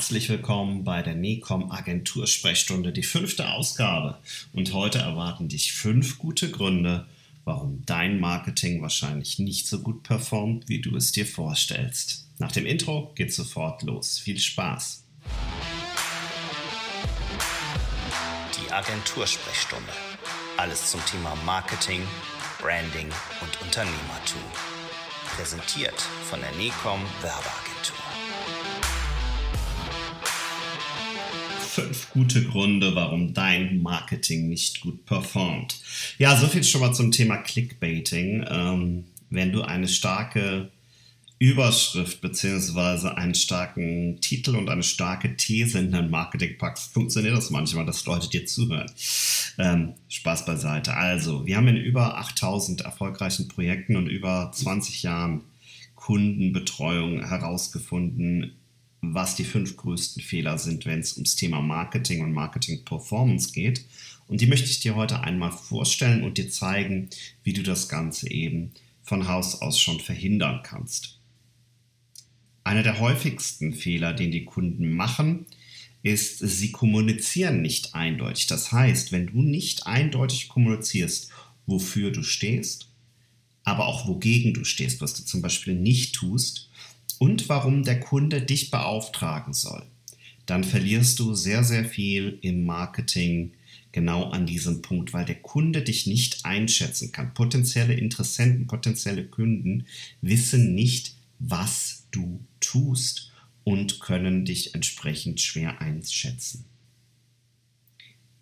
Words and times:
Herzlich 0.00 0.30
willkommen 0.30 0.82
bei 0.82 1.02
der 1.02 1.14
NECOM 1.14 1.70
Agentursprechstunde, 1.70 2.90
die 2.90 3.02
fünfte 3.02 3.50
Ausgabe. 3.50 4.16
Und 4.54 4.72
heute 4.72 4.96
erwarten 4.96 5.48
dich 5.50 5.74
fünf 5.74 6.16
gute 6.16 6.50
Gründe, 6.50 7.06
warum 7.44 7.82
dein 7.84 8.18
Marketing 8.18 8.80
wahrscheinlich 8.80 9.38
nicht 9.38 9.66
so 9.66 9.80
gut 9.80 10.02
performt, 10.02 10.70
wie 10.70 10.80
du 10.80 10.96
es 10.96 11.12
dir 11.12 11.26
vorstellst. 11.26 12.26
Nach 12.38 12.50
dem 12.50 12.64
Intro 12.64 13.12
geht's 13.14 13.36
sofort 13.36 13.82
los. 13.82 14.18
Viel 14.18 14.38
Spaß! 14.38 15.04
Die 18.56 18.72
Agentursprechstunde. 18.72 19.92
Alles 20.56 20.92
zum 20.92 21.04
Thema 21.04 21.36
Marketing, 21.44 22.00
Branding 22.58 23.10
und 23.42 23.60
Unternehmertum. 23.60 24.40
Präsentiert 25.36 26.00
von 26.30 26.40
der 26.40 26.52
NECOM 26.52 27.02
Werbeagentur. 27.20 27.69
Fünf 31.70 32.10
gute 32.10 32.44
Gründe, 32.44 32.94
warum 32.94 33.32
dein 33.32 33.80
Marketing 33.80 34.48
nicht 34.48 34.80
gut 34.80 35.06
performt. 35.06 35.80
Ja, 36.18 36.36
so 36.36 36.48
viel 36.48 36.64
schon 36.64 36.80
mal 36.80 36.92
zum 36.92 37.12
Thema 37.12 37.36
Clickbaiting. 37.36 38.44
Ähm, 38.48 39.04
wenn 39.30 39.52
du 39.52 39.62
eine 39.62 39.86
starke 39.86 40.70
Überschrift 41.38 42.20
beziehungsweise 42.20 43.16
einen 43.16 43.34
starken 43.34 44.20
Titel 44.20 44.56
und 44.56 44.68
eine 44.68 44.82
starke 44.82 45.36
These 45.36 45.78
in 45.78 45.92
dein 45.92 46.10
Marketing 46.10 46.58
packst, 46.58 46.92
funktioniert 46.92 47.36
das 47.36 47.50
manchmal, 47.50 47.86
dass 47.86 48.04
Leute 48.04 48.28
dir 48.28 48.44
zuhören. 48.46 48.90
Ähm, 49.56 49.94
Spaß 50.08 50.44
beiseite. 50.44 50.94
Also, 50.94 51.46
wir 51.46 51.56
haben 51.56 51.68
in 51.68 51.76
über 51.76 52.18
8000 52.18 52.82
erfolgreichen 52.82 53.48
Projekten 53.48 53.96
und 53.96 54.08
über 54.08 54.50
20 54.52 55.02
Jahren 55.02 55.42
Kundenbetreuung 55.94 57.24
herausgefunden, 57.24 58.52
was 59.02 59.36
die 59.36 59.44
fünf 59.44 59.76
größten 59.76 60.22
Fehler 60.22 60.58
sind, 60.58 60.86
wenn 60.86 61.00
es 61.00 61.14
ums 61.14 61.36
Thema 61.36 61.60
Marketing 61.60 62.22
und 62.22 62.32
Marketing 62.32 62.84
Performance 62.84 63.52
geht. 63.52 63.84
Und 64.28 64.40
die 64.40 64.46
möchte 64.46 64.70
ich 64.70 64.80
dir 64.80 64.94
heute 64.94 65.20
einmal 65.20 65.52
vorstellen 65.52 66.22
und 66.22 66.38
dir 66.38 66.50
zeigen, 66.50 67.08
wie 67.42 67.52
du 67.52 67.62
das 67.62 67.88
Ganze 67.88 68.30
eben 68.30 68.72
von 69.02 69.26
Haus 69.26 69.60
aus 69.60 69.80
schon 69.80 70.00
verhindern 70.00 70.60
kannst. 70.62 71.18
Einer 72.62 72.82
der 72.82 73.00
häufigsten 73.00 73.72
Fehler, 73.72 74.12
den 74.12 74.30
die 74.30 74.44
Kunden 74.44 74.94
machen, 74.94 75.46
ist, 76.02 76.38
sie 76.38 76.70
kommunizieren 76.70 77.62
nicht 77.62 77.94
eindeutig. 77.94 78.46
Das 78.46 78.72
heißt, 78.72 79.12
wenn 79.12 79.26
du 79.26 79.42
nicht 79.42 79.86
eindeutig 79.86 80.48
kommunizierst, 80.48 81.30
wofür 81.66 82.10
du 82.10 82.22
stehst, 82.22 82.88
aber 83.64 83.86
auch 83.86 84.06
wogegen 84.06 84.54
du 84.54 84.64
stehst, 84.64 85.00
was 85.00 85.14
du 85.14 85.24
zum 85.24 85.42
Beispiel 85.42 85.74
nicht 85.74 86.14
tust, 86.14 86.69
und 87.20 87.50
warum 87.50 87.82
der 87.82 88.00
Kunde 88.00 88.40
dich 88.40 88.70
beauftragen 88.70 89.52
soll, 89.52 89.84
dann 90.46 90.64
verlierst 90.64 91.18
du 91.18 91.34
sehr, 91.34 91.64
sehr 91.64 91.84
viel 91.84 92.38
im 92.40 92.64
Marketing 92.64 93.52
genau 93.92 94.30
an 94.30 94.46
diesem 94.46 94.80
Punkt, 94.80 95.12
weil 95.12 95.26
der 95.26 95.42
Kunde 95.42 95.82
dich 95.82 96.06
nicht 96.06 96.46
einschätzen 96.46 97.12
kann. 97.12 97.34
Potenzielle 97.34 97.92
Interessenten, 97.92 98.66
potenzielle 98.66 99.26
Kunden 99.26 99.84
wissen 100.22 100.74
nicht, 100.74 101.14
was 101.38 102.06
du 102.10 102.40
tust 102.58 103.32
und 103.64 104.00
können 104.00 104.46
dich 104.46 104.74
entsprechend 104.74 105.42
schwer 105.42 105.82
einschätzen. 105.82 106.64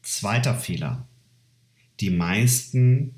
Zweiter 0.03 0.55
Fehler. 0.55 1.09
Die 1.99 2.11
meisten 2.11 3.17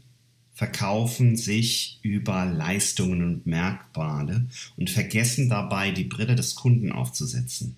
verkaufen 0.61 1.36
sich 1.36 2.00
über 2.03 2.44
Leistungen 2.44 3.22
und 3.22 3.47
Merkmale 3.47 4.47
und 4.77 4.91
vergessen 4.91 5.48
dabei, 5.48 5.91
die 5.91 6.05
Brille 6.05 6.34
des 6.34 6.55
Kunden 6.55 6.92
aufzusetzen. 6.92 7.77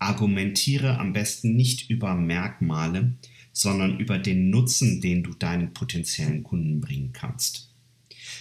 Argumentiere 0.00 0.98
am 0.98 1.12
besten 1.12 1.54
nicht 1.54 1.90
über 1.90 2.16
Merkmale, 2.16 3.12
sondern 3.52 4.00
über 4.00 4.18
den 4.18 4.50
Nutzen, 4.50 5.00
den 5.00 5.22
du 5.22 5.32
deinen 5.32 5.74
potenziellen 5.74 6.42
Kunden 6.42 6.80
bringen 6.80 7.12
kannst. 7.12 7.70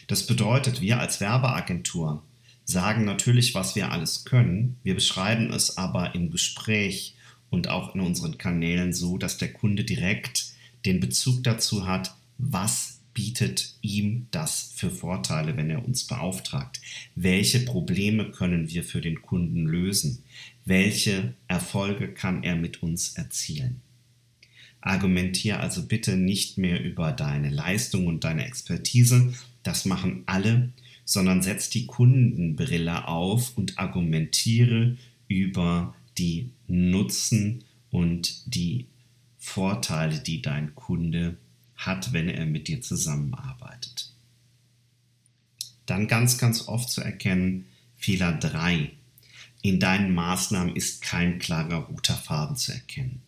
Das 0.07 0.25
bedeutet, 0.25 0.81
wir 0.81 0.99
als 0.99 1.21
Werbeagentur 1.21 2.23
sagen 2.65 3.05
natürlich, 3.05 3.53
was 3.53 3.75
wir 3.75 3.91
alles 3.91 4.25
können, 4.25 4.77
wir 4.81 4.95
beschreiben 4.95 5.53
es 5.53 5.77
aber 5.77 6.15
im 6.15 6.31
Gespräch 6.31 7.13
und 7.51 7.67
auch 7.67 7.93
in 7.93 8.01
unseren 8.01 8.39
Kanälen 8.39 8.91
so, 8.91 9.19
dass 9.19 9.37
der 9.37 9.53
Kunde 9.53 9.83
direkt 9.83 10.47
den 10.83 10.99
Bezug 10.99 11.43
dazu 11.43 11.85
hat, 11.85 12.15
was 12.39 13.02
bietet 13.13 13.75
ihm 13.81 14.28
das 14.31 14.74
für 14.75 14.90
Vorteile, 14.90 15.56
wenn 15.57 15.69
er 15.69 15.85
uns 15.85 16.06
beauftragt? 16.06 16.81
Welche 17.16 17.59
Probleme 17.59 18.31
können 18.31 18.69
wir 18.69 18.84
für 18.84 19.01
den 19.01 19.22
Kunden 19.22 19.66
lösen? 19.66 20.24
Welche 20.66 21.34
Erfolge 21.47 22.13
kann 22.13 22.44
er 22.44 22.56
mit 22.56 22.81
uns 22.81 23.16
erzielen? 23.16 23.81
Argumentier 24.81 25.59
also 25.59 25.85
bitte 25.85 26.18
nicht 26.18 26.57
mehr 26.57 26.84
über 26.84 27.12
deine 27.12 27.50
Leistung 27.50 28.07
und 28.07 28.24
deine 28.24 28.46
Expertise, 28.46 29.34
das 29.63 29.85
machen 29.85 30.24
alle, 30.25 30.74
sondern 31.06 31.41
setz 31.41 31.69
die 31.69 31.85
Kundenbrille 31.85 33.07
auf 33.07 33.57
und 33.57 33.80
argumentiere 33.80 34.97
über 35.28 35.95
die 36.18 36.50
Nutzen 36.68 37.63
und 37.91 38.53
die 38.53 38.88
Vorteile, 39.38 40.19
die 40.19 40.41
dein 40.41 40.75
Kunde 40.75 41.38
hat, 41.85 42.13
wenn 42.13 42.29
er 42.29 42.45
mit 42.45 42.67
dir 42.67 42.81
zusammenarbeitet. 42.81 44.11
Dann 45.85 46.07
ganz, 46.07 46.38
ganz 46.38 46.67
oft 46.67 46.89
zu 46.89 47.01
erkennen, 47.01 47.66
Fehler 47.97 48.33
3. 48.33 48.91
In 49.61 49.79
deinen 49.79 50.13
Maßnahmen 50.13 50.75
ist 50.75 51.01
kein 51.01 51.39
klarer 51.39 51.77
roter 51.77 52.16
Faden 52.16 52.55
zu 52.55 52.73
erkennen. 52.73 53.21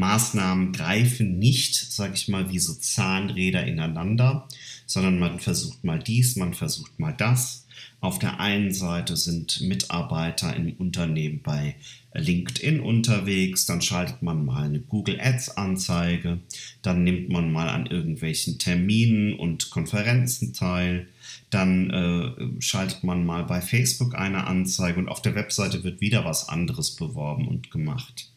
Maßnahmen 0.00 0.72
greifen 0.72 1.38
nicht, 1.38 1.74
sage 1.92 2.14
ich 2.14 2.26
mal, 2.26 2.50
wie 2.50 2.58
so 2.58 2.74
Zahnräder 2.74 3.64
ineinander, 3.66 4.48
sondern 4.86 5.20
man 5.20 5.38
versucht 5.38 5.84
mal 5.84 6.00
dies, 6.00 6.34
man 6.34 6.54
versucht 6.54 6.98
mal 6.98 7.12
das. 7.12 7.66
Auf 8.00 8.18
der 8.18 8.40
einen 8.40 8.72
Seite 8.72 9.16
sind 9.16 9.60
Mitarbeiter 9.60 10.56
im 10.56 10.72
Unternehmen 10.72 11.42
bei 11.42 11.76
LinkedIn 12.14 12.80
unterwegs, 12.80 13.66
dann 13.66 13.82
schaltet 13.82 14.22
man 14.22 14.44
mal 14.44 14.64
eine 14.64 14.80
Google 14.80 15.20
Ads 15.20 15.56
Anzeige, 15.56 16.40
dann 16.82 17.04
nimmt 17.04 17.28
man 17.28 17.52
mal 17.52 17.68
an 17.68 17.86
irgendwelchen 17.86 18.58
Terminen 18.58 19.34
und 19.34 19.70
Konferenzen 19.70 20.54
teil, 20.54 21.08
dann 21.50 21.90
äh, 21.90 22.60
schaltet 22.62 23.04
man 23.04 23.24
mal 23.24 23.44
bei 23.44 23.60
Facebook 23.60 24.14
eine 24.14 24.46
Anzeige 24.46 24.98
und 24.98 25.08
auf 25.08 25.22
der 25.22 25.34
Webseite 25.34 25.84
wird 25.84 26.00
wieder 26.00 26.24
was 26.24 26.48
anderes 26.48 26.96
beworben 26.96 27.46
und 27.46 27.70
gemacht. 27.70 28.30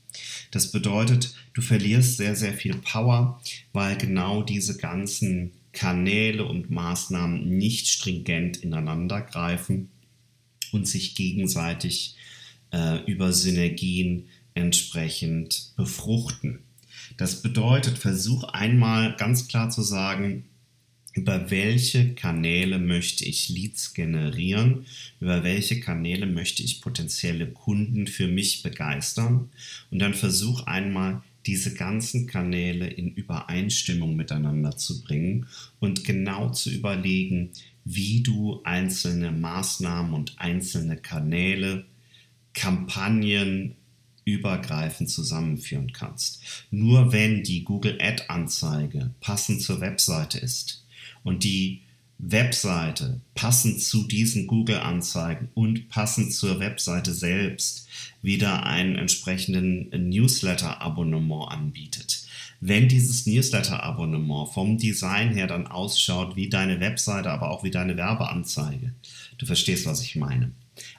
Das 0.51 0.71
bedeutet, 0.71 1.33
du 1.53 1.61
verlierst 1.61 2.17
sehr, 2.17 2.35
sehr 2.35 2.53
viel 2.53 2.75
Power, 2.75 3.41
weil 3.71 3.97
genau 3.97 4.43
diese 4.43 4.77
ganzen 4.77 5.51
Kanäle 5.71 6.45
und 6.45 6.69
Maßnahmen 6.69 7.49
nicht 7.49 7.87
stringent 7.87 8.57
ineinander 8.57 9.21
greifen 9.21 9.89
und 10.71 10.87
sich 10.87 11.15
gegenseitig 11.15 12.15
äh, 12.71 13.03
über 13.05 13.33
Synergien 13.33 14.27
entsprechend 14.53 15.73
befruchten. 15.75 16.59
Das 17.17 17.41
bedeutet, 17.41 17.97
versuch 17.97 18.43
einmal 18.43 19.15
ganz 19.17 19.47
klar 19.47 19.69
zu 19.69 19.81
sagen, 19.81 20.45
über 21.13 21.51
welche 21.51 22.15
Kanäle 22.15 22.79
möchte 22.79 23.23
ich 23.23 23.49
Leads 23.49 23.93
generieren, 23.93 24.85
über 25.19 25.43
welche 25.43 25.79
Kanäle 25.79 26.25
möchte 26.25 26.63
ich 26.63 26.81
potenzielle 26.81 27.47
Kunden 27.47 28.07
für 28.07 28.27
mich 28.27 28.63
begeistern 28.63 29.49
und 29.91 29.99
dann 29.99 30.15
versuch 30.15 30.65
einmal 30.65 31.21
diese 31.45 31.73
ganzen 31.73 32.25
Kanäle 32.25 32.87
in 32.87 33.13
Übereinstimmung 33.13 34.15
miteinander 34.15 34.75
zu 34.75 35.03
bringen 35.03 35.47
und 35.79 36.03
genau 36.03 36.49
zu 36.51 36.71
überlegen, 36.71 37.51
wie 37.85 38.21
du 38.21 38.61
einzelne 38.63 39.31
Maßnahmen 39.31 40.13
und 40.13 40.39
einzelne 40.39 40.97
Kanäle, 40.97 41.85
Kampagnen 42.53 43.75
übergreifend 44.25 45.09
zusammenführen 45.09 45.91
kannst. 45.91 46.41
Nur 46.71 47.11
wenn 47.11 47.43
die 47.43 47.63
Google 47.63 47.97
Ad-Anzeige 47.99 49.11
passend 49.19 49.61
zur 49.61 49.81
Webseite 49.81 50.37
ist 50.37 50.82
und 51.23 51.43
die 51.43 51.81
Webseite 52.19 53.19
passend 53.35 53.81
zu 53.81 54.03
diesen 54.03 54.47
Google-Anzeigen 54.47 55.49
und 55.55 55.89
passend 55.89 56.33
zur 56.33 56.59
Webseite 56.59 57.13
selbst 57.13 57.87
wieder 58.21 58.65
einen 58.65 58.95
entsprechenden 58.95 59.89
Newsletter-Abonnement 60.09 61.51
anbietet. 61.51 62.25
Wenn 62.61 62.87
dieses 62.87 63.25
Newsletter-Abonnement 63.25 64.53
vom 64.53 64.77
Design 64.77 65.33
her 65.33 65.47
dann 65.47 65.67
ausschaut 65.67 66.37
wie 66.37 66.47
deine 66.47 66.79
Webseite, 66.79 67.29
aber 67.29 67.51
auch 67.51 67.63
wie 67.63 67.71
deine 67.71 67.97
Werbeanzeige, 67.97 68.93
du 69.37 69.45
verstehst, 69.45 69.85
was 69.85 70.01
ich 70.01 70.15
meine. 70.15 70.51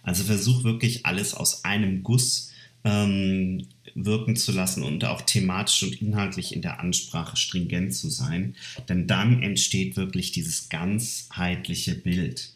Also 0.03 0.25
versuch 0.25 0.63
wirklich 0.63 1.07
alles 1.07 1.33
aus 1.33 1.65
einem 1.65 2.03
Guss 2.03 2.53
ähm, 2.85 3.67
wirken 3.95 4.37
zu 4.37 4.53
lassen 4.53 4.83
und 4.83 5.05
auch 5.05 5.23
thematisch 5.23 5.83
und 5.83 6.01
inhaltlich 6.03 6.55
in 6.55 6.63
der 6.63 6.81
Ansprache 6.81 7.37
stringent 7.37 7.95
zu 7.95 8.11
sein, 8.11 8.57
denn 8.89 9.07
dann 9.07 9.43
entsteht 9.43 9.97
wirklich 9.97 10.33
dieses 10.33 10.69
ganzheitliche 10.69 11.95
Bild. 11.95 12.51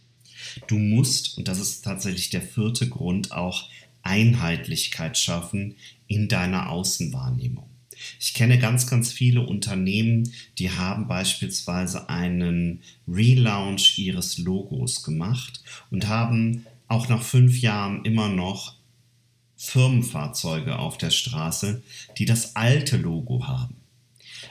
Du 0.67 0.79
musst, 0.79 1.39
und 1.39 1.49
das 1.49 1.59
ist 1.59 1.83
tatsächlich 1.83 2.31
der 2.31 2.43
vierte 2.43 2.89
Grund, 2.89 3.33
auch 3.33 3.69
Einheitlichkeit 4.03 5.19
schaffen 5.19 5.77
in 6.07 6.29
deiner 6.29 6.71
Außenwahrnehmung. 6.71 7.69
Ich 8.21 8.35
kenne 8.35 8.59
ganz, 8.59 8.87
ganz 8.87 9.13
viele 9.13 9.41
Unternehmen, 9.43 10.33
die 10.59 10.71
haben 10.71 11.09
beispielsweise 11.09 12.09
einen 12.09 12.83
Relaunch 13.09 13.99
ihres 13.99 14.39
Logos 14.39 15.03
gemacht 15.03 15.63
und 15.91 16.07
haben 16.07 16.65
auch 16.87 17.09
nach 17.09 17.23
fünf 17.23 17.61
Jahren 17.61 18.05
immer 18.05 18.29
noch 18.29 18.78
Firmenfahrzeuge 19.59 20.79
auf 20.79 20.97
der 20.97 21.11
Straße, 21.11 21.83
die 22.17 22.25
das 22.25 22.57
alte 22.57 22.97
Logo 22.97 23.47
haben, 23.47 23.77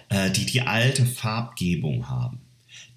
äh, 0.09 0.29
die 0.29 0.45
die 0.45 0.61
alte 0.61 1.05
Farbgebung 1.05 2.09
haben. 2.09 2.41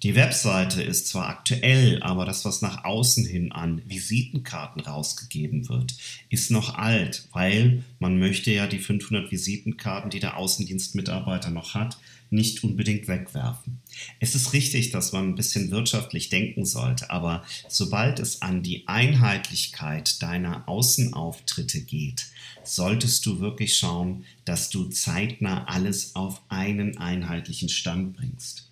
Die 0.03 0.15
Webseite 0.15 0.81
ist 0.81 1.07
zwar 1.07 1.27
aktuell, 1.27 2.01
aber 2.01 2.25
das, 2.25 2.43
was 2.43 2.63
nach 2.63 2.85
außen 2.85 3.23
hin 3.23 3.51
an 3.51 3.83
Visitenkarten 3.85 4.81
rausgegeben 4.81 5.69
wird, 5.69 5.95
ist 6.29 6.49
noch 6.49 6.73
alt, 6.73 7.27
weil 7.33 7.83
man 7.99 8.17
möchte 8.17 8.51
ja 8.51 8.65
die 8.65 8.79
500 8.79 9.31
Visitenkarten, 9.31 10.09
die 10.09 10.19
der 10.19 10.37
Außendienstmitarbeiter 10.37 11.51
noch 11.51 11.75
hat, 11.75 11.99
nicht 12.31 12.63
unbedingt 12.63 13.07
wegwerfen. 13.07 13.79
Es 14.19 14.33
ist 14.33 14.53
richtig, 14.53 14.89
dass 14.89 15.11
man 15.11 15.29
ein 15.29 15.35
bisschen 15.35 15.69
wirtschaftlich 15.69 16.29
denken 16.29 16.65
sollte, 16.65 17.11
aber 17.11 17.43
sobald 17.67 18.17
es 18.19 18.41
an 18.41 18.63
die 18.63 18.87
Einheitlichkeit 18.87 20.19
deiner 20.23 20.67
Außenauftritte 20.67 21.81
geht, 21.81 22.25
solltest 22.63 23.23
du 23.27 23.39
wirklich 23.39 23.77
schauen, 23.77 24.23
dass 24.45 24.71
du 24.71 24.85
zeitnah 24.85 25.65
alles 25.65 26.15
auf 26.15 26.41
einen 26.49 26.97
einheitlichen 26.97 27.69
Stand 27.69 28.13
bringst. 28.13 28.70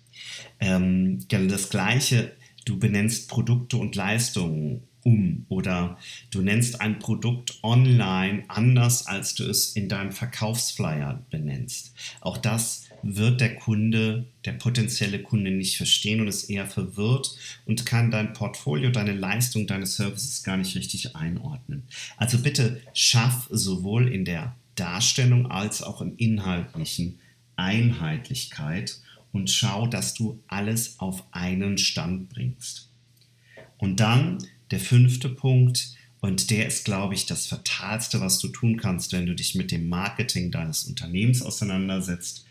Ähm, 0.58 1.26
das 1.28 1.70
gleiche, 1.70 2.32
du 2.64 2.78
benennst 2.78 3.28
Produkte 3.28 3.76
und 3.76 3.96
Leistungen 3.96 4.82
um 5.02 5.46
oder 5.48 5.98
du 6.30 6.42
nennst 6.42 6.80
ein 6.80 6.98
Produkt 6.98 7.58
online 7.62 8.44
anders, 8.48 9.06
als 9.06 9.34
du 9.34 9.44
es 9.44 9.74
in 9.74 9.88
deinem 9.88 10.12
Verkaufsflyer 10.12 11.24
benennst. 11.30 11.94
Auch 12.20 12.36
das 12.36 12.86
wird 13.02 13.40
der 13.40 13.56
Kunde, 13.56 14.26
der 14.44 14.52
potenzielle 14.52 15.22
Kunde 15.22 15.50
nicht 15.50 15.76
verstehen 15.76 16.20
und 16.20 16.28
ist 16.28 16.50
eher 16.50 16.66
verwirrt 16.66 17.34
und 17.64 17.86
kann 17.86 18.10
dein 18.10 18.32
Portfolio, 18.34 18.90
deine 18.90 19.14
Leistung, 19.14 19.66
deine 19.66 19.86
Services 19.86 20.42
gar 20.42 20.56
nicht 20.56 20.76
richtig 20.76 21.16
einordnen. 21.16 21.84
Also 22.16 22.38
bitte 22.38 22.82
schaff 22.92 23.48
sowohl 23.50 24.08
in 24.12 24.24
der 24.24 24.54
Darstellung 24.74 25.50
als 25.50 25.82
auch 25.82 26.00
im 26.00 26.16
Inhaltlichen 26.16 27.18
Einheitlichkeit 27.56 29.00
und 29.32 29.50
schau, 29.50 29.86
dass 29.86 30.14
du 30.14 30.42
alles 30.48 30.98
auf 30.98 31.24
einen 31.32 31.78
Stand 31.78 32.28
bringst. 32.28 32.90
Und 33.78 34.00
dann 34.00 34.38
der 34.70 34.80
fünfte 34.80 35.28
Punkt, 35.28 35.94
und 36.20 36.50
der 36.50 36.66
ist, 36.66 36.84
glaube 36.84 37.14
ich, 37.14 37.24
das 37.24 37.46
Fatalste, 37.46 38.20
was 38.20 38.38
du 38.38 38.48
tun 38.48 38.76
kannst, 38.76 39.12
wenn 39.12 39.26
du 39.26 39.34
dich 39.34 39.54
mit 39.54 39.70
dem 39.70 39.88
Marketing 39.88 40.50
deines 40.50 40.84
Unternehmens 40.84 41.42
auseinandersetzt. 41.42 42.44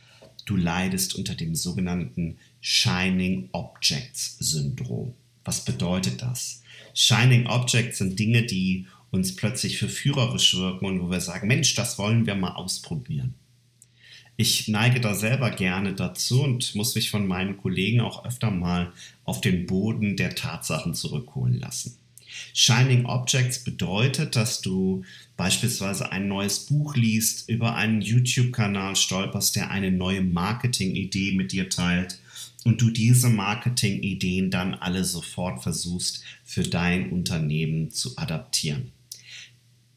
Du 0.45 0.55
leidest 0.55 1.13
unter 1.13 1.35
dem 1.35 1.53
sogenannten 1.53 2.37
Shining 2.61 3.49
Objects 3.51 4.37
Syndrom. 4.39 5.13
Was 5.45 5.63
bedeutet 5.63 6.23
das? 6.23 6.63
Shining 6.95 7.45
Objects 7.45 7.99
sind 7.99 8.17
Dinge, 8.17 8.43
die 8.43 8.87
uns 9.11 9.35
plötzlich 9.35 9.77
verführerisch 9.77 10.55
wirken 10.55 10.85
und 10.85 11.01
wo 11.01 11.11
wir 11.11 11.21
sagen, 11.21 11.47
Mensch, 11.47 11.75
das 11.75 11.97
wollen 11.99 12.25
wir 12.25 12.35
mal 12.35 12.53
ausprobieren. 12.53 13.35
Ich 14.41 14.69
neige 14.69 15.01
da 15.01 15.15
selber 15.15 15.51
gerne 15.51 15.91
dazu 15.91 16.44
und 16.44 16.74
muss 16.74 16.95
mich 16.95 17.09
von 17.09 17.27
meinen 17.27 17.57
Kollegen 17.57 18.00
auch 18.00 18.24
öfter 18.24 18.51
mal 18.51 18.94
auf 19.25 19.41
den 19.41 19.65
Boden 19.65 20.15
der 20.15 20.33
Tatsachen 20.33 20.94
zurückholen 20.94 21.59
lassen. 21.59 21.97
Shining 22.53 23.06
Objects 23.06 23.65
bedeutet, 23.65 24.38
dass 24.38 24.62
du 24.62 25.03
beispielsweise 25.36 26.13
ein 26.13 26.30
neues 26.30 26.68
Buch 26.68 26.95
liest, 26.95 27.50
über 27.50 27.75
einen 27.75 28.00
YouTube-Kanal 28.00 28.95
stolperst, 28.95 29.57
der 29.57 29.71
eine 29.71 29.91
neue 29.91 30.21
Marketing-Idee 30.21 31.33
mit 31.33 31.51
dir 31.51 31.68
teilt 31.68 32.18
und 32.63 32.81
du 32.81 32.92
diese 32.92 33.27
Marketing-Ideen 33.27 34.51
dann 34.51 34.74
alle 34.74 35.03
sofort 35.03 35.63
versuchst 35.63 36.24
für 36.45 36.63
dein 36.63 37.09
Unternehmen 37.09 37.92
zu 37.92 38.18
adaptieren. 38.18 38.94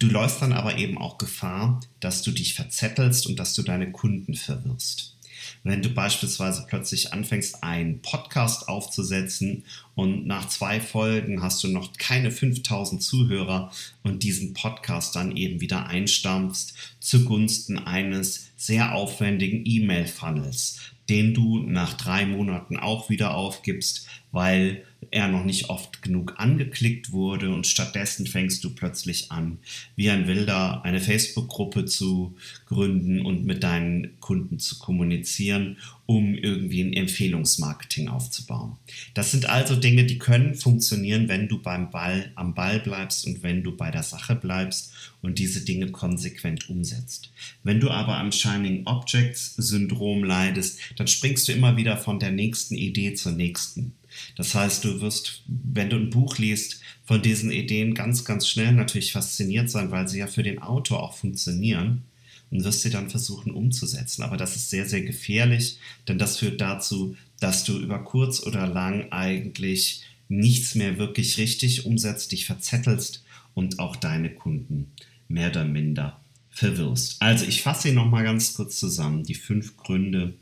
Du 0.03 0.09
läufst 0.09 0.43
dann 0.43 0.53
aber 0.53 0.79
eben 0.79 0.99
auch 0.99 1.17
Gefahr, 1.17 1.81
dass 2.01 2.23
du 2.23 2.33
dich 2.33 2.55
verzettelst 2.55 3.29
und 3.29 3.39
dass 3.39 3.55
du 3.55 3.63
deine 3.63 3.93
Kunden 3.93 4.35
verwirrst. 4.35 5.15
Wenn 5.63 5.81
du 5.81 5.91
beispielsweise 5.91 6.67
plötzlich 6.69 7.13
anfängst, 7.13 7.63
einen 7.63 8.03
Podcast 8.03 8.69
aufzusetzen 8.69 9.63
und 9.95 10.27
nach 10.27 10.49
zwei 10.49 10.81
Folgen 10.81 11.41
hast 11.41 11.63
du 11.63 11.69
noch 11.69 11.93
keine 11.99 12.33
5000 12.33 13.01
Zuhörer 13.01 13.71
und 14.03 14.25
diesen 14.25 14.55
Podcast 14.55 15.15
dann 15.15 15.37
eben 15.37 15.61
wieder 15.61 15.87
einstampfst 15.87 16.75
zugunsten 16.99 17.79
eines 17.79 18.49
sehr 18.57 18.97
aufwendigen 18.97 19.63
E-Mail-Funnels, 19.65 20.81
den 21.09 21.33
du 21.33 21.61
nach 21.61 21.95
drei 21.95 22.27
Monaten 22.27 22.77
auch 22.77 23.09
wieder 23.09 23.35
aufgibst, 23.37 24.09
weil 24.33 24.83
er 25.11 25.29
noch 25.29 25.45
nicht 25.45 25.69
oft 25.69 26.03
genug 26.03 26.35
angeklickt 26.37 27.13
wurde 27.13 27.51
und 27.51 27.67
stattdessen 27.67 28.27
fängst 28.27 28.63
du 28.65 28.71
plötzlich 28.71 29.33
an, 29.33 29.59
wie 29.97 30.11
ein 30.11 30.27
Wilder 30.27 30.85
eine 30.85 31.01
Facebook-Gruppe 31.01 31.85
zu 31.85 32.37
gründen 32.67 33.21
und 33.21 33.45
mit 33.45 33.63
deinen 33.63 34.19
Kunden 34.21 34.59
zu 34.59 34.79
kommunizieren, 34.79 35.79
um 36.07 36.35
irgendwie 36.35 36.83
ein 36.83 36.93
Empfehlungsmarketing 36.93 38.09
aufzubauen. 38.09 38.77
Das 39.15 39.31
sind 39.31 39.49
also 39.49 39.77
Dinge, 39.77 40.05
die 40.05 40.19
können 40.19 40.55
funktionieren, 40.55 41.29
wenn 41.29 41.49
du 41.49 41.61
beim 41.61 41.91
Ball 41.91 42.31
am 42.35 42.55
Ball 42.55 42.81
bleibst 42.81 43.27
und 43.27 43.43
wenn 43.43 43.63
du 43.63 43.77
bei 43.77 43.91
der 43.91 44.03
Sache 44.03 44.35
bleibst 44.35 44.93
und 45.23 45.39
diese 45.39 45.65
Dinge 45.65 45.91
konsequent 45.91 46.69
umsetzt. 46.69 47.31
Wenn 47.63 47.81
du 47.81 47.91
aber 47.91 48.19
am 48.19 48.33
Shining 48.33 48.87
Objects 48.87 49.55
Syndrom 49.57 50.25
leidest, 50.25 50.79
dann 50.97 51.07
springst 51.07 51.49
du 51.49 51.53
immer 51.53 51.77
wieder 51.77 51.97
von 51.97 52.19
der 52.19 52.31
nächsten 52.31 52.75
Idee 52.75 53.15
zur 53.15 53.33
nächsten. 53.33 53.95
Das 54.37 54.55
heißt, 54.55 54.85
du 54.85 55.01
wirst, 55.01 55.43
wenn 55.47 55.91
du 55.91 55.97
ein 55.97 56.11
Buch 56.11 56.39
liest, 56.39 56.81
von 57.05 57.23
diesen 57.23 57.51
Ideen 57.51 57.95
ganz, 57.95 58.25
ganz 58.25 58.49
schnell 58.49 58.73
natürlich 58.73 59.13
fasziniert 59.13 59.71
sein, 59.71 59.91
weil 59.91 60.09
sie 60.09 60.19
ja 60.19 60.27
für 60.27 60.43
den 60.43 60.61
Autor 60.61 61.03
auch 61.03 61.17
funktionieren 61.17 62.03
und 62.51 62.65
wirst 62.65 62.83
sie 62.83 62.91
dann 62.91 63.11
versuchen 63.11 63.53
umzusetzen. 63.53 64.23
Aber 64.23 64.37
das 64.37 64.57
ist 64.57 64.71
sehr, 64.71 64.89
sehr 64.89 65.03
gefährlich, 65.03 65.79
denn 66.07 66.19
das 66.19 66.39
führt 66.39 66.61
dazu, 66.61 67.17
dass 67.41 67.65
du 67.65 67.79
über 67.79 67.99
kurz 68.05 68.43
oder 68.43 68.67
lang 68.67 69.11
eigentlich 69.11 70.03
nichts 70.29 70.75
mehr 70.75 70.99
wirklich 70.99 71.39
richtig 71.39 71.87
umsetzt, 71.87 72.33
dich 72.33 72.47
verzettelst 72.47 73.25
und 73.55 73.79
auch 73.79 73.97
deine 73.97 74.31
Kunden 74.31 74.93
mehr 75.29 75.51
oder 75.51 75.65
minder 75.65 76.21
verwirrst. 76.51 77.17
Also 77.21 77.47
ich 77.47 77.63
fasse 77.63 77.89
sie 77.89 77.95
nochmal 77.95 78.25
ganz 78.25 78.55
kurz 78.55 78.79
zusammen. 78.79 79.25
Die 79.25 79.35
fünf 79.35 79.77
Gründe, 79.77 80.35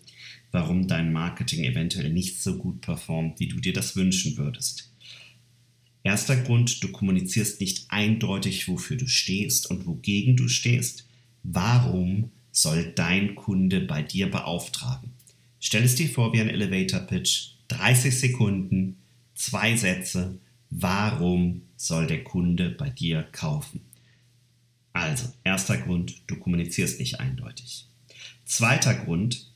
warum 0.52 0.88
dein 0.88 1.12
Marketing 1.12 1.64
eventuell 1.64 2.11
nicht 2.11 2.42
so 2.42 2.57
gut 2.57 2.80
performt, 2.80 3.40
wie 3.40 3.49
du 3.49 3.61
dir 3.61 3.73
das 3.73 3.97
wünschen 3.97 4.37
würdest. 4.37 4.90
Erster 6.02 6.37
Grund, 6.37 6.83
du 6.83 6.88
kommunizierst 6.88 7.61
nicht 7.61 7.85
eindeutig, 7.88 8.69
wofür 8.69 8.97
du 8.97 9.07
stehst 9.07 9.71
und 9.71 9.87
wogegen 9.87 10.37
du 10.37 10.49
stehst. 10.49 11.07
Warum 11.42 12.30
soll 12.52 12.92
dein 12.95 13.35
Kunde 13.35 13.80
bei 13.80 14.02
dir 14.02 14.30
beauftragen? 14.30 15.12
Stell 15.61 15.85
es 15.85 15.95
dir 15.95 16.09
vor 16.09 16.33
wie 16.33 16.40
ein 16.40 16.49
Elevator 16.49 17.00
Pitch, 17.00 17.50
30 17.69 18.19
Sekunden, 18.19 18.97
zwei 19.35 19.76
Sätze. 19.76 20.38
Warum 20.71 21.62
soll 21.76 22.07
der 22.07 22.25
Kunde 22.25 22.71
bei 22.71 22.88
dir 22.88 23.23
kaufen? 23.25 23.83
Also, 24.92 25.28
erster 25.45 25.76
Grund, 25.76 26.23
du 26.26 26.37
kommunizierst 26.37 26.99
nicht 26.99 27.21
eindeutig. 27.21 27.87
Zweiter 28.45 28.95
Grund, 28.95 29.50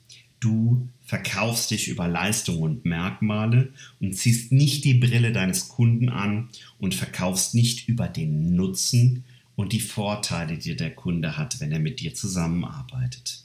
Du 0.44 0.90
verkaufst 1.06 1.70
dich 1.70 1.88
über 1.88 2.06
Leistung 2.06 2.60
und 2.60 2.84
Merkmale 2.84 3.72
und 3.98 4.12
ziehst 4.12 4.52
nicht 4.52 4.84
die 4.84 4.92
Brille 4.92 5.32
deines 5.32 5.70
Kunden 5.70 6.10
an 6.10 6.50
und 6.78 6.94
verkaufst 6.94 7.54
nicht 7.54 7.88
über 7.88 8.08
den 8.08 8.54
Nutzen 8.54 9.24
und 9.56 9.72
die 9.72 9.80
Vorteile, 9.80 10.58
die 10.58 10.76
der 10.76 10.94
Kunde 10.94 11.38
hat, 11.38 11.60
wenn 11.60 11.72
er 11.72 11.78
mit 11.78 12.00
dir 12.00 12.12
zusammenarbeitet. 12.14 13.42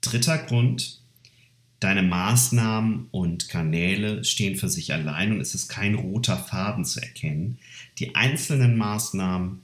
Dritter 0.00 0.38
Grund, 0.38 1.00
deine 1.80 2.04
Maßnahmen 2.04 3.08
und 3.10 3.48
Kanäle 3.48 4.22
stehen 4.22 4.54
für 4.54 4.68
sich 4.68 4.92
allein 4.92 5.32
und 5.32 5.40
es 5.40 5.56
ist 5.56 5.66
kein 5.66 5.96
roter 5.96 6.36
Faden 6.36 6.84
zu 6.84 7.02
erkennen. 7.02 7.58
Die 7.98 8.14
einzelnen 8.14 8.76
Maßnahmen 8.76 9.58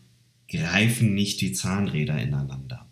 greifen 0.48 1.14
nicht 1.14 1.40
wie 1.40 1.52
Zahnräder 1.52 2.20
ineinander. 2.20 2.84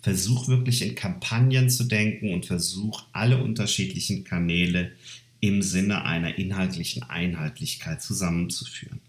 Versuch 0.00 0.48
wirklich 0.48 0.82
in 0.82 0.94
Kampagnen 0.94 1.70
zu 1.70 1.84
denken 1.84 2.32
und 2.32 2.46
versuch 2.46 3.02
alle 3.12 3.42
unterschiedlichen 3.42 4.24
Kanäle 4.24 4.92
im 5.40 5.62
Sinne 5.62 6.04
einer 6.04 6.38
inhaltlichen 6.38 7.02
Einheitlichkeit 7.02 8.02
zusammenzuführen. 8.02 9.00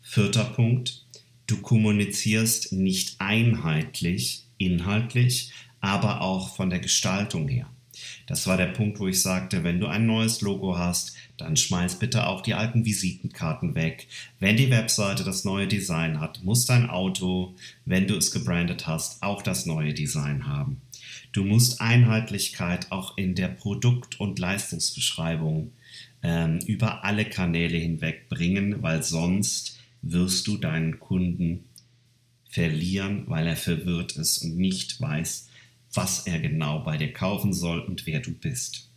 Vierter 0.00 0.44
Punkt, 0.44 1.06
du 1.46 1.58
kommunizierst 1.58 2.72
nicht 2.72 3.20
einheitlich, 3.20 4.44
inhaltlich, 4.58 5.52
aber 5.80 6.20
auch 6.20 6.54
von 6.54 6.70
der 6.70 6.80
Gestaltung 6.80 7.48
her. 7.48 7.68
Das 8.26 8.46
war 8.46 8.56
der 8.56 8.66
Punkt, 8.66 9.00
wo 9.00 9.08
ich 9.08 9.20
sagte, 9.20 9.64
wenn 9.64 9.80
du 9.80 9.86
ein 9.86 10.06
neues 10.06 10.40
Logo 10.40 10.78
hast, 10.78 11.14
dann 11.36 11.56
schmeiß 11.56 11.98
bitte 11.98 12.26
auch 12.26 12.40
die 12.40 12.54
alten 12.54 12.84
Visitenkarten 12.84 13.74
weg. 13.74 14.06
Wenn 14.38 14.56
die 14.56 14.70
Webseite 14.70 15.24
das 15.24 15.44
neue 15.44 15.66
Design 15.66 16.20
hat, 16.20 16.42
muss 16.44 16.66
dein 16.66 16.88
Auto, 16.88 17.54
wenn 17.84 18.06
du 18.06 18.16
es 18.16 18.30
gebrandet 18.30 18.86
hast, 18.86 19.22
auch 19.22 19.42
das 19.42 19.66
neue 19.66 19.94
Design 19.94 20.46
haben. 20.46 20.80
Du 21.32 21.44
musst 21.44 21.80
Einheitlichkeit 21.80 22.92
auch 22.92 23.16
in 23.16 23.34
der 23.34 23.48
Produkt- 23.48 24.20
und 24.20 24.38
Leistungsbeschreibung 24.38 25.72
ähm, 26.22 26.58
über 26.66 27.04
alle 27.04 27.24
Kanäle 27.24 27.78
hinweg 27.78 28.28
bringen, 28.28 28.82
weil 28.82 29.02
sonst 29.02 29.78
wirst 30.02 30.46
du 30.46 30.56
deinen 30.56 31.00
Kunden 31.00 31.64
verlieren, 32.48 33.24
weil 33.28 33.46
er 33.46 33.56
verwirrt 33.56 34.12
ist 34.16 34.42
und 34.42 34.58
nicht 34.58 35.00
weiß, 35.00 35.48
was 35.92 36.26
er 36.26 36.38
genau 36.38 36.80
bei 36.80 36.96
dir 36.96 37.12
kaufen 37.12 37.52
soll 37.52 37.80
und 37.80 38.06
wer 38.06 38.20
du 38.20 38.32
bist. 38.32 38.88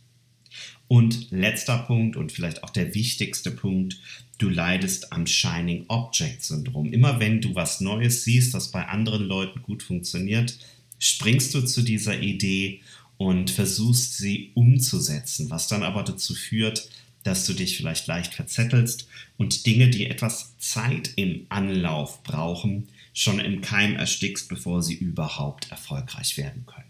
Und 0.88 1.30
letzter 1.30 1.78
Punkt 1.78 2.16
und 2.16 2.32
vielleicht 2.32 2.62
auch 2.62 2.70
der 2.70 2.94
wichtigste 2.94 3.50
Punkt, 3.50 3.98
du 4.38 4.48
leidest 4.48 5.12
am 5.12 5.26
Shining 5.26 5.84
Object 5.88 6.44
Syndrom. 6.44 6.92
Immer 6.92 7.18
wenn 7.18 7.40
du 7.40 7.54
was 7.54 7.80
Neues 7.80 8.24
siehst, 8.24 8.54
das 8.54 8.70
bei 8.70 8.86
anderen 8.86 9.24
Leuten 9.24 9.62
gut 9.62 9.82
funktioniert, 9.82 10.56
springst 10.98 11.54
du 11.54 11.62
zu 11.62 11.82
dieser 11.82 12.20
Idee 12.20 12.82
und 13.16 13.50
versuchst 13.50 14.16
sie 14.16 14.52
umzusetzen, 14.54 15.50
was 15.50 15.68
dann 15.68 15.82
aber 15.82 16.02
dazu 16.02 16.34
führt, 16.34 16.88
dass 17.24 17.44
du 17.46 17.54
dich 17.54 17.76
vielleicht 17.76 18.06
leicht 18.06 18.34
verzettelst 18.34 19.08
und 19.36 19.66
Dinge, 19.66 19.90
die 19.90 20.06
etwas 20.06 20.56
Zeit 20.58 21.10
im 21.16 21.46
Anlauf 21.48 22.22
brauchen, 22.22 22.88
schon 23.16 23.40
im 23.40 23.62
Keim 23.62 23.96
erstickst, 23.96 24.46
bevor 24.50 24.82
sie 24.82 24.94
überhaupt 24.94 25.70
erfolgreich 25.70 26.36
werden 26.36 26.66
können. 26.66 26.84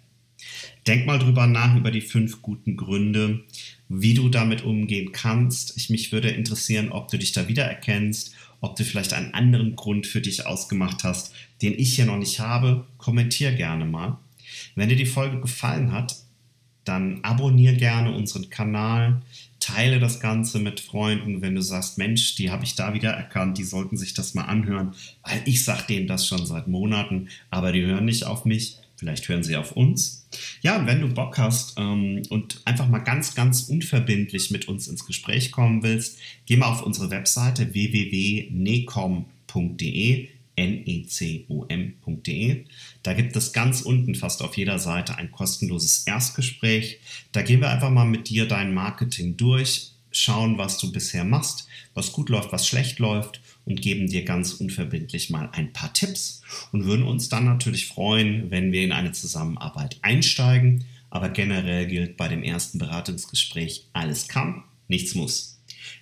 Denk 0.84 1.06
mal 1.06 1.20
drüber 1.20 1.46
nach 1.46 1.76
über 1.76 1.92
die 1.92 2.00
fünf 2.00 2.42
guten 2.42 2.76
Gründe, 2.76 3.44
wie 3.88 4.12
du 4.12 4.28
damit 4.28 4.64
umgehen 4.64 5.12
kannst. 5.12 5.76
Ich, 5.76 5.88
mich 5.88 6.10
würde 6.10 6.30
interessieren, 6.30 6.90
ob 6.90 7.08
du 7.08 7.16
dich 7.16 7.30
da 7.30 7.46
wiedererkennst, 7.46 8.34
ob 8.60 8.74
du 8.74 8.82
vielleicht 8.82 9.12
einen 9.12 9.34
anderen 9.34 9.76
Grund 9.76 10.08
für 10.08 10.20
dich 10.20 10.46
ausgemacht 10.46 11.04
hast, 11.04 11.32
den 11.62 11.78
ich 11.78 11.94
hier 11.94 12.06
noch 12.06 12.18
nicht 12.18 12.40
habe. 12.40 12.84
Kommentier 12.98 13.52
gerne 13.52 13.84
mal. 13.84 14.18
Wenn 14.74 14.88
dir 14.88 14.96
die 14.96 15.06
Folge 15.06 15.40
gefallen 15.40 15.92
hat, 15.92 16.16
dann 16.82 17.22
abonniere 17.22 17.76
gerne 17.76 18.12
unseren 18.12 18.50
Kanal, 18.50 19.22
teile 19.66 19.98
das 19.98 20.20
Ganze 20.20 20.60
mit 20.60 20.78
Freunden, 20.78 21.42
wenn 21.42 21.56
du 21.56 21.62
sagst, 21.62 21.98
Mensch, 21.98 22.36
die 22.36 22.50
habe 22.50 22.64
ich 22.64 22.76
da 22.76 22.94
wieder 22.94 23.10
erkannt, 23.10 23.58
die 23.58 23.64
sollten 23.64 23.96
sich 23.96 24.14
das 24.14 24.34
mal 24.34 24.44
anhören, 24.44 24.94
weil 25.24 25.42
ich 25.44 25.64
sage 25.64 25.82
denen 25.88 26.06
das 26.06 26.28
schon 26.28 26.46
seit 26.46 26.68
Monaten, 26.68 27.28
aber 27.50 27.72
die 27.72 27.84
hören 27.84 28.04
nicht 28.04 28.24
auf 28.24 28.44
mich. 28.44 28.76
Vielleicht 28.96 29.28
hören 29.28 29.42
sie 29.42 29.56
auf 29.56 29.72
uns. 29.72 30.26
Ja, 30.62 30.78
und 30.78 30.86
wenn 30.86 31.00
du 31.00 31.08
Bock 31.08 31.36
hast 31.36 31.74
ähm, 31.78 32.22
und 32.30 32.62
einfach 32.64 32.88
mal 32.88 33.00
ganz, 33.00 33.34
ganz 33.34 33.62
unverbindlich 33.62 34.50
mit 34.50 34.68
uns 34.68 34.88
ins 34.88 35.04
Gespräch 35.04 35.50
kommen 35.52 35.82
willst, 35.82 36.18
geh 36.46 36.56
mal 36.56 36.68
auf 36.68 36.82
unsere 36.82 37.10
Webseite 37.10 37.74
www.necom.de 37.74 38.48
necom.de. 40.56 42.24
Da 43.02 43.12
gibt 43.12 43.36
es 43.36 43.52
ganz 43.52 43.82
unten 43.82 44.14
fast 44.14 44.42
auf 44.42 44.56
jeder 44.56 44.78
Seite 44.78 45.16
ein 45.16 45.30
kostenloses 45.30 46.06
Erstgespräch. 46.06 47.00
Da 47.32 47.42
gehen 47.42 47.60
wir 47.60 47.70
einfach 47.70 47.90
mal 47.90 48.06
mit 48.06 48.28
dir 48.28 48.46
dein 48.48 48.72
Marketing 48.74 49.36
durch, 49.36 49.92
schauen, 50.10 50.56
was 50.58 50.78
du 50.78 50.90
bisher 50.92 51.24
machst, 51.24 51.68
was 51.94 52.12
gut 52.12 52.30
läuft, 52.30 52.52
was 52.52 52.66
schlecht 52.66 52.98
läuft 52.98 53.40
und 53.66 53.82
geben 53.82 54.06
dir 54.06 54.24
ganz 54.24 54.54
unverbindlich 54.54 55.28
mal 55.30 55.50
ein 55.52 55.72
paar 55.72 55.92
Tipps 55.92 56.42
und 56.72 56.84
würden 56.84 57.06
uns 57.06 57.28
dann 57.28 57.44
natürlich 57.44 57.86
freuen, 57.86 58.50
wenn 58.50 58.72
wir 58.72 58.82
in 58.82 58.92
eine 58.92 59.12
Zusammenarbeit 59.12 59.98
einsteigen. 60.02 60.86
Aber 61.10 61.28
generell 61.28 61.86
gilt 61.86 62.16
bei 62.16 62.28
dem 62.28 62.42
ersten 62.42 62.78
Beratungsgespräch, 62.78 63.88
alles 63.92 64.28
kann, 64.28 64.64
nichts 64.88 65.14
muss. 65.14 65.55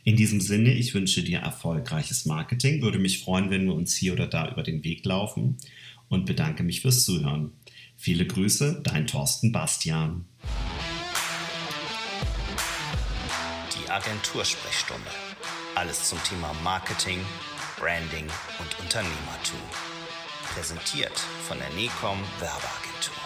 In 0.06 0.16
diesem 0.16 0.42
Sinne, 0.42 0.74
ich 0.74 0.92
wünsche 0.92 1.22
dir 1.22 1.38
erfolgreiches 1.38 2.26
Marketing, 2.26 2.82
würde 2.82 2.98
mich 2.98 3.24
freuen, 3.24 3.48
wenn 3.48 3.64
wir 3.64 3.74
uns 3.74 3.94
hier 3.94 4.12
oder 4.12 4.26
da 4.26 4.50
über 4.50 4.62
den 4.62 4.84
Weg 4.84 5.02
laufen 5.06 5.56
und 6.10 6.26
bedanke 6.26 6.62
mich 6.62 6.82
fürs 6.82 7.04
Zuhören. 7.06 7.52
Viele 7.96 8.26
Grüße, 8.26 8.82
dein 8.84 9.06
Thorsten 9.06 9.50
Bastian. 9.50 10.26
Die 13.72 13.90
Agentursprechstunde. 13.90 15.10
Alles 15.74 16.10
zum 16.10 16.22
Thema 16.22 16.52
Marketing, 16.62 17.20
Branding 17.78 18.26
und 18.60 18.78
Unternehmertum. 18.80 19.58
Präsentiert 20.54 21.18
von 21.48 21.56
der 21.56 21.70
NECOM 21.70 22.18
Werbeagentur. 22.40 23.23